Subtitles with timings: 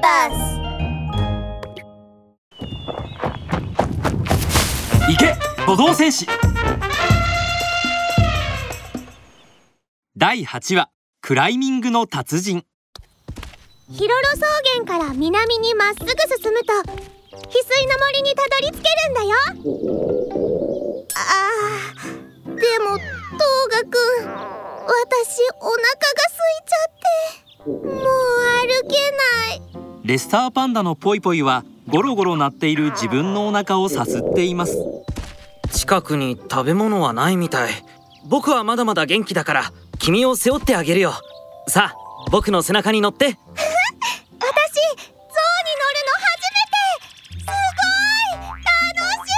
[0.00, 0.34] バス。
[5.08, 6.26] 行け鼓動戦士
[10.16, 10.90] 第8話
[11.20, 12.64] クライミングの達人。
[13.90, 16.84] ヒロロ草原から南にまっすぐ進むと翡
[17.64, 19.28] 翠の森にたどり着けるんだよ。
[21.14, 24.28] あーでもトウガくん
[24.88, 26.17] 私お腹が
[30.08, 34.78] レスターパンダのポイポイはゴロゴロ鳴っている自分のお腹をさすっています。
[35.70, 37.72] 近くに食べ物はないみたい。
[38.26, 41.12] 僕はまだまだ元気だから君を背負ってあげるよ。
[41.66, 41.96] さあ
[42.30, 43.26] 僕の背中に乗って。
[43.26, 43.42] 私象に乗
[45.92, 46.60] るの初め
[47.34, 47.40] て。
[47.40, 47.46] す
[48.32, 48.64] ごい。
[48.96, 49.28] 楽し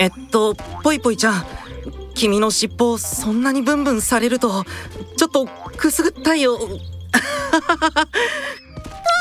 [0.00, 0.02] い。
[0.04, 1.44] えっとぽいぽいちゃん。
[2.14, 4.64] 君の尻尾そんなにブンブンされると
[5.18, 6.58] ちょっとくすぐったいよ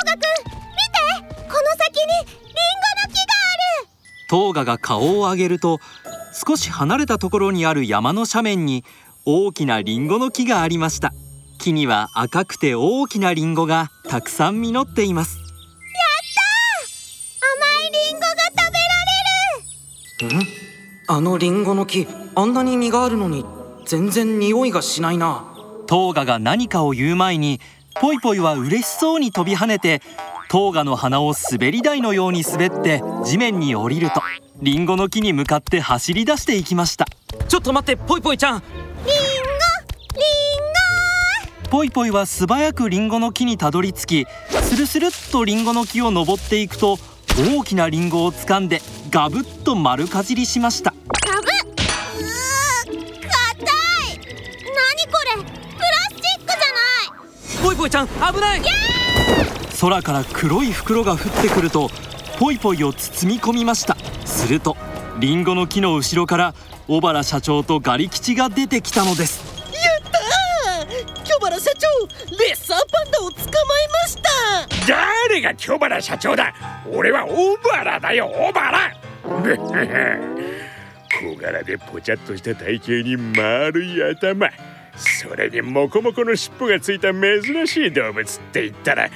[0.03, 0.25] ガくん見て
[1.37, 1.45] この
[1.77, 2.31] 先にリンゴ
[3.01, 3.87] の木がある
[4.29, 5.79] トウガが顔を上げると
[6.33, 8.83] 少し離れたところにある山の斜面に
[9.25, 11.13] 大きなリンゴの木がありました。
[11.59, 15.37] 木には赤くて大きなリンゴがたくさん実っています。
[15.37, 15.45] 甘
[17.87, 18.35] いリンゴが食
[20.19, 20.43] べられる。
[20.43, 20.47] ん
[21.07, 22.05] あのリンゴの木
[22.35, 23.45] あんなに実があるのに
[23.85, 25.45] 全然匂いがしないな。
[25.87, 27.61] トウガが何かを言う前に
[28.01, 30.01] ポイポイは嬉しそうに飛び跳ねて
[30.49, 34.21] トウガの鼻を滑り台のように滑って地面に降りると
[34.61, 37.05] リンゴの木に向かって走り出していきました。
[37.47, 38.59] ちょっと待ってぽいぽいちゃん。
[38.59, 39.13] リンゴ
[40.13, 40.21] リ
[41.67, 44.27] ンポイポイは素早くリンゴの木にたどり着き
[44.61, 46.97] スルスルっとリンゴの木を登っていくと
[47.35, 50.93] 大きなリンゴを掴んでガブッと丸かじりしました
[57.87, 58.61] ないぽいぽいちゃん危ない！
[59.79, 61.89] 空から黒い袋が降ってくると
[62.39, 63.95] ポイポイを包み込みました。
[64.25, 64.75] すると
[65.19, 66.53] リンゴの木の後ろから
[66.87, 69.53] 小原社長とガリ吉が出てきたのです。
[71.23, 71.87] 京原社長
[72.37, 73.51] レッサーパンダを捕まえ
[73.89, 74.15] まし
[74.87, 74.87] た！
[74.87, 76.53] 誰が京原社長だ？
[76.91, 78.91] 俺は小原だよ小原！
[81.21, 84.49] 小柄でぽちゃっとした体型に丸い頭
[85.23, 89.09] それにモコモコの尻尾がついた珍しい動物って言ったらレ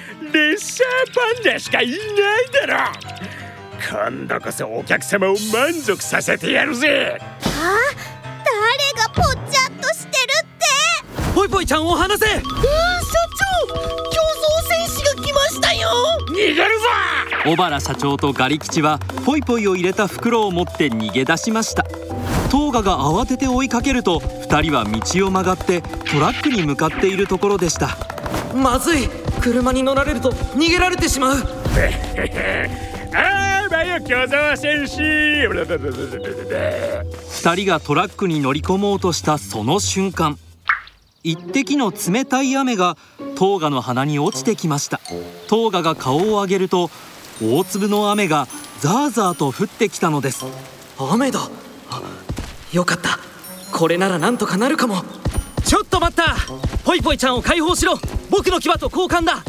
[0.54, 1.98] ッサーパンダしかいない
[2.66, 3.28] だろ
[3.92, 7.20] 今度こそお客様を満足させてやるぜ。
[7.20, 7.78] あ
[8.96, 10.46] 誰がぽっちゃっとしてるっ
[11.26, 11.36] て。
[11.36, 12.26] ぽいぽいちゃんを離せ。
[12.26, 15.90] うん社長競争戦士が来ましたよ。
[16.30, 16.86] 逃げるぞ。
[17.46, 21.86] 小原社長とガリ吉はポイポイを入れた袋を持って逃げ出しました。
[22.50, 27.98] トウガが慌てて追いかけると2人は道を曲がってトラックに向かっているところでした。
[28.56, 29.10] まずい。
[29.42, 31.38] 車に乗られると逃げられてしまう。
[33.14, 35.02] ああばよ競争戦士
[37.44, 40.38] 2人がトラックに乗り込もうとしたその瞬間
[41.24, 42.98] 一滴の冷たい雨が
[43.36, 45.00] トウガの鼻に落ちてきました。
[45.48, 46.90] トウガが顔を上げると
[47.44, 48.48] 大粒の雨が
[48.80, 50.46] ザーザーと降ってきたのです。
[50.98, 51.42] 雨だ。
[51.90, 52.02] あ
[52.72, 53.20] よかった
[53.72, 55.04] これならなんとかなるかも。
[55.66, 56.36] ちょっと待った。
[56.86, 58.00] ぽいぽいちゃんを解放しろ。
[58.30, 59.44] 僕の牙と交換だ。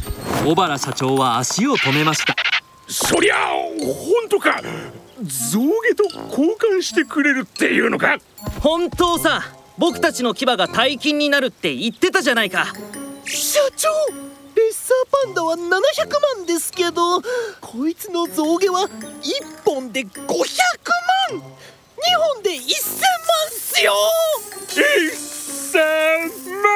[0.45, 2.35] 小原社長は足を止めました。
[2.89, 4.61] そりゃ本当か。
[5.23, 8.19] 象牙と交換してくれるっていうのか。
[8.61, 9.43] 本当さ。
[9.79, 12.67] 僕たちの牙が大金になるって言ってたじゃないか。
[13.25, 13.89] 社長
[14.57, 15.69] レッサーパンダは700
[16.37, 17.23] 万ですけど
[17.61, 18.89] こいつの象牙は1
[19.65, 20.09] 本で500
[21.31, 21.39] 万。
[21.39, 21.43] 2
[22.35, 23.93] 本で1000万っすよ！
[24.71, 25.81] 一千
[26.63, 26.69] 万！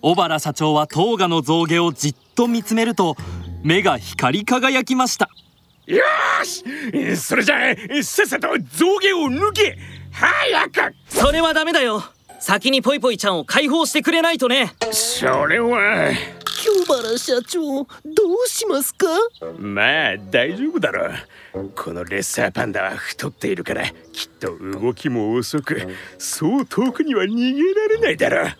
[0.00, 3.16] 小原社長はトウガの象牙をじっと見つめると
[3.62, 5.28] 目が光り輝きました。
[5.86, 6.64] よーし！
[7.16, 9.78] それじゃあさっさと象牙を抜け！
[10.12, 10.94] 早く！
[11.08, 12.02] それはダメだよ。
[12.40, 14.74] 先にぽいぽいちゃんを解放してくれないとね。
[14.90, 16.10] それは。
[16.41, 16.41] 京
[16.86, 17.86] 原社長ど
[18.44, 19.06] うしますか？
[19.58, 21.08] まあ大丈夫だろ
[21.54, 21.70] う。
[21.74, 25.86] このレッサーパンダは太っているからきっと動きも遅く
[26.18, 28.52] そう遠くには逃げられないだろう。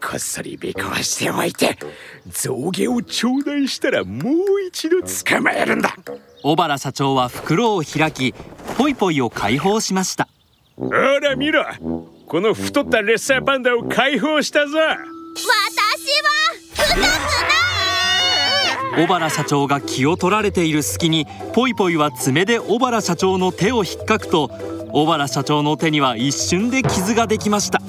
[0.00, 1.78] こっそり尾行しておいて
[2.28, 4.34] 象牙を頂戴したらもう
[4.68, 5.96] 一度捕まえるんだ。
[6.42, 8.34] 小原社長は袋を開き
[8.76, 10.28] ポイポイを解放しました。
[10.76, 11.64] ほら見ろ
[12.26, 14.78] この太ったレッサーパンダを解放したぞ
[18.94, 24.50] 小原社長が気を取られている隙にぽいぽいは爪で小原社長の手を引っかくと
[24.92, 27.80] 小原社長の手には一瞬で傷ができました。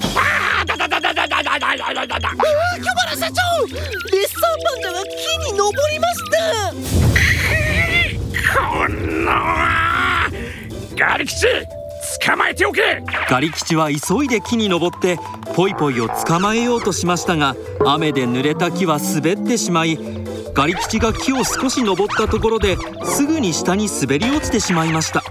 [10.95, 11.47] ガリキチ
[12.25, 13.03] 捕まえておけ。
[13.29, 15.19] ガリ吉は急いで木に登って
[15.55, 17.55] ポイポイを捕まえようとしましたが
[17.85, 19.97] 雨で濡れた木は滑ってしまい
[20.53, 25.23] ガリ吉が木を少し登ったところですぐに下に滑り落ちてしまいました。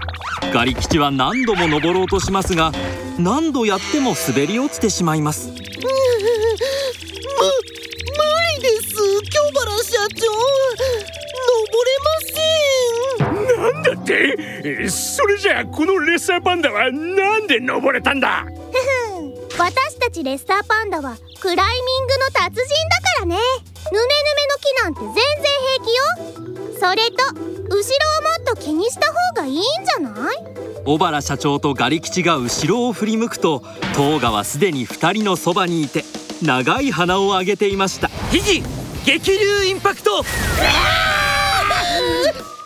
[0.53, 2.71] ガリ吉は何度も登ろうとしますが
[3.17, 5.47] 何度やっても滑り落ちてしまいます。
[5.47, 5.59] む無
[8.57, 8.93] 理です。
[9.31, 10.62] 巨原社長
[14.03, 18.45] ってそれじゃあこのレッサーパンダはなんで登れたんだ？
[19.57, 23.37] 私たちレッサーパンダはクライミングの達人だからね。
[23.91, 24.05] ヌメヌ
[24.35, 25.45] メの木なんて全然
[25.75, 26.79] 平気よ。
[26.79, 27.83] それと後ろをも
[28.41, 30.35] っと気にした方がいいんじゃない？
[30.85, 33.59] 小原社長とガリ吉が後ろを振り向くと
[33.95, 36.03] トーガはすでに2人のそばにいて
[36.41, 38.07] 長い鼻を上げていました。
[38.31, 38.63] ヒギ
[39.05, 40.23] 激流インパクト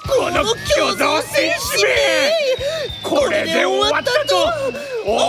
[0.07, 0.43] この
[0.75, 1.89] 巨像戦士め。
[3.03, 4.35] これで終わったと
[5.05, 5.19] 思うな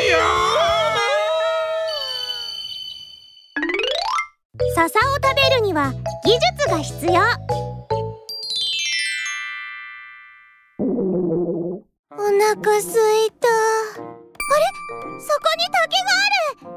[0.00, 0.18] よ。
[4.74, 5.92] 笹を食べるには
[6.24, 7.12] 技術が必要。
[10.82, 10.84] お
[12.16, 13.48] 腹すいた。
[13.48, 13.50] あ
[14.58, 14.64] れ？
[15.20, 16.70] そこに竹がある。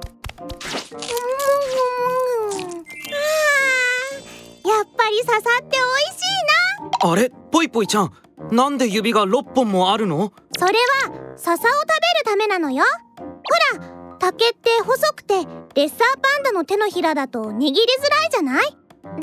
[7.03, 7.31] あれ？
[7.51, 8.13] ポイポイちゃん。
[8.51, 10.31] なんで指が6本もあるの？
[10.57, 10.73] それ
[11.05, 12.83] は笹を食べるためなのよ。
[13.17, 15.35] ほら竹って細くて
[15.75, 18.65] レッサーパンダの手のひらだと握りづらいじゃない？
[18.65, 19.17] だか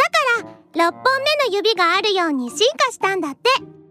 [0.75, 1.03] ら6本
[1.49, 3.49] 目の指があるように進化したんだって。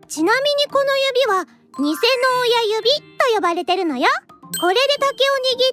[0.08, 1.46] ちなみにこの指は
[1.78, 3.04] 偽の親指と
[3.36, 4.08] 呼ばれてるのよ。
[4.60, 5.14] これで竹を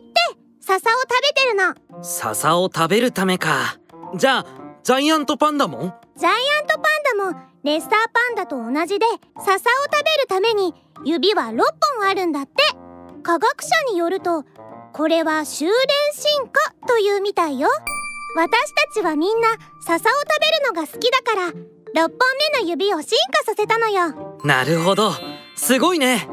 [0.01, 1.75] 握って笹を食べてるの。
[2.03, 3.79] 笹を食べるためか。
[4.17, 4.47] じゃあ
[4.83, 5.95] ジャイアントパンダも？
[6.17, 7.33] ジャイアントパンも
[7.65, 7.97] レッサーパ
[8.33, 10.75] ンダと同じで笹を食べるために
[11.05, 11.57] 指は6
[11.99, 12.53] 本あるんだって。
[13.23, 14.45] 科学者によると
[14.93, 15.73] これは修練
[16.13, 17.69] 進化というみたいよ。
[18.37, 19.49] 私たちはみんな
[19.81, 22.19] 笹を食べるのが好きだから6本
[22.55, 24.39] 目の指を進化させたのよ。
[24.45, 25.13] なるほど。
[25.57, 26.29] すごいね。